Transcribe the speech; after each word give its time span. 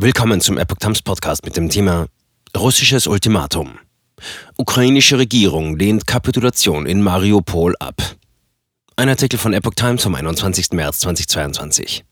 Willkommen 0.00 0.40
zum 0.40 0.58
Epoch 0.58 0.76
Times 0.76 1.02
Podcast 1.02 1.44
mit 1.44 1.56
dem 1.56 1.70
Thema 1.70 2.06
Russisches 2.56 3.08
Ultimatum. 3.08 3.80
Ukrainische 4.56 5.18
Regierung 5.18 5.76
lehnt 5.76 6.06
Kapitulation 6.06 6.86
in 6.86 7.02
Mariupol 7.02 7.74
ab. 7.80 7.96
Ein 8.94 9.08
Artikel 9.08 9.40
von 9.40 9.52
Epoch 9.52 9.74
Times 9.74 10.04
vom 10.04 10.14
21. 10.14 10.70
März 10.70 11.00
2022. 11.00 12.04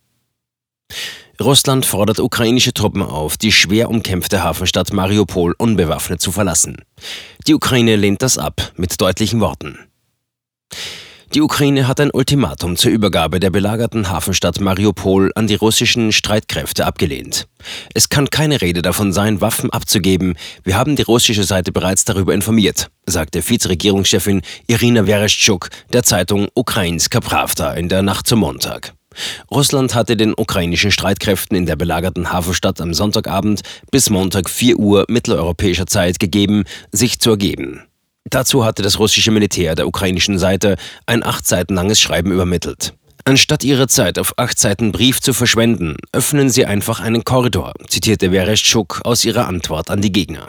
Russland 1.40 1.86
fordert 1.86 2.18
ukrainische 2.18 2.74
Truppen 2.74 3.02
auf, 3.02 3.36
die 3.36 3.52
schwer 3.52 3.88
umkämpfte 3.88 4.42
Hafenstadt 4.42 4.92
Mariupol 4.92 5.54
unbewaffnet 5.56 6.20
zu 6.20 6.32
verlassen. 6.32 6.78
Die 7.46 7.54
Ukraine 7.54 7.94
lehnt 7.94 8.20
das 8.20 8.36
ab 8.36 8.72
mit 8.74 9.00
deutlichen 9.00 9.38
Worten. 9.38 9.78
Die 11.36 11.42
Ukraine 11.42 11.86
hat 11.86 12.00
ein 12.00 12.10
Ultimatum 12.10 12.76
zur 12.76 12.90
Übergabe 12.90 13.40
der 13.40 13.50
belagerten 13.50 14.08
Hafenstadt 14.08 14.58
Mariupol 14.58 15.32
an 15.34 15.46
die 15.46 15.56
russischen 15.56 16.10
Streitkräfte 16.10 16.86
abgelehnt. 16.86 17.46
Es 17.92 18.08
kann 18.08 18.30
keine 18.30 18.62
Rede 18.62 18.80
davon 18.80 19.12
sein, 19.12 19.42
Waffen 19.42 19.68
abzugeben. 19.68 20.38
Wir 20.64 20.78
haben 20.78 20.96
die 20.96 21.02
russische 21.02 21.44
Seite 21.44 21.72
bereits 21.72 22.06
darüber 22.06 22.32
informiert, 22.32 22.88
sagte 23.04 23.46
Vizeregierungschefin 23.46 24.40
Irina 24.66 25.04
Vereshchuk 25.04 25.68
der 25.92 26.04
Zeitung 26.04 26.48
Ukrainska 26.54 27.20
Pravda 27.20 27.74
in 27.74 27.90
der 27.90 28.00
Nacht 28.00 28.26
zum 28.26 28.38
Montag. 28.38 28.94
Russland 29.50 29.94
hatte 29.94 30.16
den 30.16 30.32
ukrainischen 30.34 30.90
Streitkräften 30.90 31.54
in 31.54 31.66
der 31.66 31.76
belagerten 31.76 32.32
Hafenstadt 32.32 32.80
am 32.80 32.94
Sonntagabend 32.94 33.60
bis 33.90 34.08
Montag 34.08 34.48
4 34.48 34.78
Uhr 34.78 35.04
mitteleuropäischer 35.08 35.86
Zeit 35.86 36.18
gegeben, 36.18 36.64
sich 36.92 37.20
zu 37.20 37.28
ergeben. 37.28 37.82
Dazu 38.30 38.64
hatte 38.64 38.82
das 38.82 38.98
russische 38.98 39.30
Militär 39.30 39.74
der 39.74 39.86
ukrainischen 39.86 40.38
Seite 40.38 40.76
ein 41.06 41.22
acht 41.22 41.46
Seiten 41.46 41.74
langes 41.74 42.00
Schreiben 42.00 42.32
übermittelt. 42.32 42.94
Anstatt 43.28 43.64
ihre 43.64 43.88
Zeit 43.88 44.20
auf 44.20 44.34
acht 44.38 44.56
Seiten 44.56 44.92
Brief 44.92 45.20
zu 45.20 45.32
verschwenden, 45.32 45.96
öffnen 46.12 46.48
sie 46.48 46.64
einfach 46.64 47.00
einen 47.00 47.24
Korridor, 47.24 47.72
zitierte 47.88 48.30
Vereshchuk 48.30 49.00
aus 49.02 49.24
ihrer 49.24 49.48
Antwort 49.48 49.90
an 49.90 50.00
die 50.00 50.12
Gegner. 50.12 50.46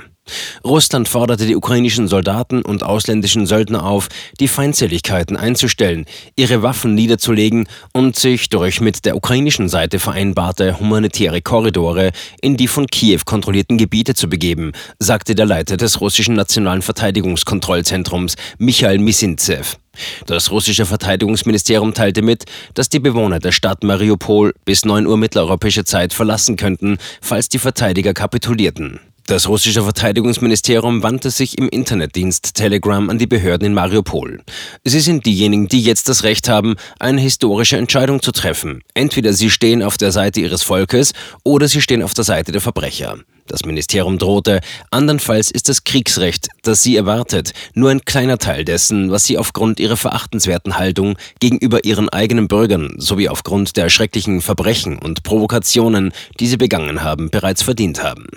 Russland 0.63 1.07
forderte 1.07 1.47
die 1.47 1.55
ukrainischen 1.55 2.07
Soldaten 2.07 2.61
und 2.61 2.83
ausländischen 2.83 3.47
Söldner 3.47 3.83
auf, 3.83 4.09
die 4.39 4.47
Feindseligkeiten 4.47 5.37
einzustellen, 5.37 6.05
ihre 6.35 6.61
Waffen 6.61 6.93
niederzulegen 6.93 7.67
und 7.93 8.15
sich 8.15 8.47
durch 8.49 8.79
mit 8.79 9.05
der 9.05 9.15
ukrainischen 9.15 9.69
Seite 9.69 9.97
vereinbarte 9.97 10.79
humanitäre 10.79 11.41
Korridore 11.41 12.11
in 12.41 12.57
die 12.57 12.67
von 12.67 12.85
Kiew 12.85 13.21
kontrollierten 13.25 13.79
Gebiete 13.79 14.13
zu 14.13 14.29
begeben, 14.29 14.73
sagte 14.99 15.33
der 15.33 15.47
Leiter 15.47 15.77
des 15.77 15.99
russischen 15.99 16.35
Nationalen 16.35 16.83
Verteidigungskontrollzentrums 16.83 18.35
Michael 18.59 18.99
Misintsev. 18.99 19.77
Das 20.25 20.51
russische 20.51 20.85
Verteidigungsministerium 20.85 21.93
teilte 21.93 22.21
mit, 22.21 22.45
dass 22.73 22.89
die 22.89 22.99
Bewohner 22.99 23.39
der 23.39 23.51
Stadt 23.51 23.83
Mariupol 23.83 24.53
bis 24.65 24.85
9 24.85 25.05
Uhr 25.05 25.17
mitteleuropäische 25.17 25.85
Zeit 25.85 26.13
verlassen 26.13 26.55
könnten, 26.55 26.97
falls 27.21 27.49
die 27.49 27.59
Verteidiger 27.59 28.13
kapitulierten. 28.13 28.99
Das 29.27 29.49
russische 29.49 29.83
Verteidigungsministerium 29.83 31.03
wandte 31.03 31.31
sich 31.31 31.57
im 31.57 31.67
Internetdienst 31.67 32.53
Telegram 32.53 33.09
an 33.09 33.17
die 33.17 33.27
Behörden 33.27 33.67
in 33.67 33.73
Mariupol. 33.73 34.41
Sie 34.85 35.01
sind 35.01 35.25
diejenigen, 35.25 35.67
die 35.67 35.81
jetzt 35.81 36.07
das 36.07 36.23
Recht 36.23 36.47
haben, 36.47 36.75
eine 36.97 37.19
historische 37.19 37.75
Entscheidung 37.75 38.21
zu 38.21 38.31
treffen. 38.31 38.83
Entweder 38.93 39.33
sie 39.33 39.49
stehen 39.49 39.83
auf 39.83 39.97
der 39.97 40.13
Seite 40.13 40.39
ihres 40.39 40.63
Volkes 40.63 41.11
oder 41.43 41.67
sie 41.67 41.81
stehen 41.81 42.03
auf 42.03 42.13
der 42.13 42.23
Seite 42.23 42.53
der 42.53 42.61
Verbrecher. 42.61 43.17
Das 43.47 43.65
Ministerium 43.65 44.17
drohte, 44.17 44.59
andernfalls 44.91 45.51
ist 45.51 45.69
das 45.69 45.83
Kriegsrecht, 45.83 46.49
das 46.63 46.83
sie 46.83 46.97
erwartet, 46.97 47.53
nur 47.73 47.89
ein 47.89 48.03
kleiner 48.03 48.37
Teil 48.37 48.65
dessen, 48.65 49.09
was 49.09 49.25
sie 49.25 49.37
aufgrund 49.37 49.79
ihrer 49.79 49.97
verachtenswerten 49.97 50.77
Haltung 50.77 51.17
gegenüber 51.39 51.85
ihren 51.85 52.09
eigenen 52.09 52.47
Bürgern 52.47 52.95
sowie 52.97 53.29
aufgrund 53.29 53.77
der 53.77 53.89
schrecklichen 53.89 54.41
Verbrechen 54.41 54.99
und 54.99 55.23
Provokationen, 55.23 56.11
die 56.39 56.47
sie 56.47 56.57
begangen 56.57 57.01
haben, 57.01 57.29
bereits 57.29 57.63
verdient 57.63 58.03
haben. 58.03 58.27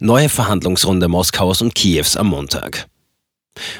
Neue 0.00 0.28
Verhandlungsrunde 0.28 1.08
Moskaus 1.08 1.62
und 1.62 1.74
Kiews 1.74 2.16
am 2.16 2.28
Montag. 2.28 2.88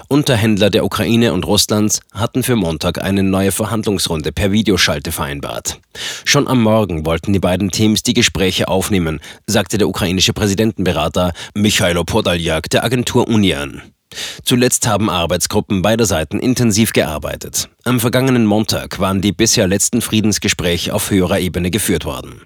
Unterhändler 0.09 0.69
der 0.71 0.85
Ukraine 0.85 1.33
und 1.33 1.47
Russlands 1.47 2.01
hatten 2.13 2.43
für 2.43 2.57
Montag 2.57 3.03
eine 3.03 3.23
neue 3.23 3.53
Verhandlungsrunde 3.53 4.33
per 4.33 4.53
Videoschalte 4.53 5.13
vereinbart. 5.13 5.81
Schon 6.25 6.49
am 6.49 6.63
Morgen 6.63 7.07
wollten 7.07 7.33
die 7.33 7.39
beiden 7.39 7.71
Teams 7.71 8.03
die 8.03 8.15
Gespräche 8.15 8.69
aufnehmen, 8.69 9.21
sagte 9.47 9.79
der 9.79 9.89
ukrainische 9.89 10.33
Präsidentenberater 10.33 11.33
Michailo 11.55 12.05
Podaljak 12.05 12.69
der 12.71 12.85
Agentur 12.85 13.27
Union. 13.27 13.81
Zuletzt 14.45 14.87
haben 14.87 15.11
Arbeitsgruppen 15.11 15.83
beider 15.83 16.07
Seiten 16.07 16.39
intensiv 16.39 16.93
gearbeitet. 16.93 17.69
Am 17.85 18.01
vergangenen 18.01 18.47
Montag 18.47 18.99
waren 19.01 19.21
die 19.21 19.33
bisher 19.33 19.67
letzten 19.67 20.03
Friedensgespräche 20.03 20.95
auf 20.95 21.11
höherer 21.11 21.41
Ebene 21.41 21.71
geführt 21.71 22.05
worden. 22.05 22.43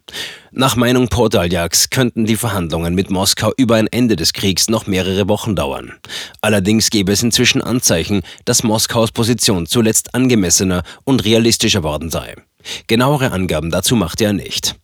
Nach 0.52 0.76
Meinung 0.76 1.08
Portaljaks 1.08 1.90
könnten 1.90 2.24
die 2.24 2.36
Verhandlungen 2.36 2.94
mit 2.94 3.10
Moskau 3.10 3.52
über 3.56 3.74
ein 3.74 3.88
Ende 3.88 4.16
des 4.16 4.32
Kriegs 4.32 4.68
noch 4.68 4.86
mehrere 4.86 5.28
Wochen 5.28 5.54
dauern. 5.54 5.92
Allerdings 6.40 6.90
gäbe 6.90 7.12
es 7.12 7.22
inzwischen 7.22 7.60
Anzeichen, 7.60 8.22
dass 8.44 8.62
Moskaus 8.62 9.12
Position 9.12 9.66
zuletzt 9.66 10.14
angemessener 10.14 10.82
und 11.04 11.24
realistischer 11.24 11.82
worden 11.82 12.10
sei. 12.10 12.34
Genauere 12.86 13.32
Angaben 13.32 13.70
dazu 13.70 13.96
machte 13.96 14.24
er 14.24 14.32
nicht. 14.32 14.76